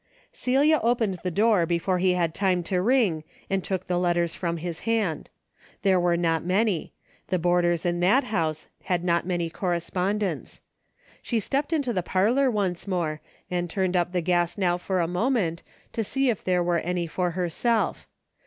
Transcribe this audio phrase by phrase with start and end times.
[0.33, 4.57] Celia opened the door before he had time to ring and took the letters from
[4.57, 5.29] his hand.
[5.83, 6.93] There were not many.
[7.27, 10.59] The boarders in that house had not many correspondents.
[11.21, 15.07] She stepped into the parlor once more, and turned up the gas now for a
[15.07, 15.61] moment
[15.93, 18.07] to see if there were any for herself.